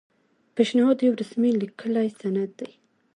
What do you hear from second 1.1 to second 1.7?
رسمي